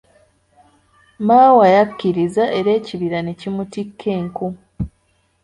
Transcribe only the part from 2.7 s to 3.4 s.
ekibira ne